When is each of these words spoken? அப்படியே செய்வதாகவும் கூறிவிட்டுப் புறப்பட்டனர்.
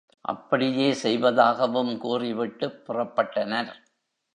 அப்படியே 0.25 0.93
செய்வதாகவும் 0.93 1.97
கூறிவிட்டுப் 1.97 2.81
புறப்பட்டனர். 2.87 3.73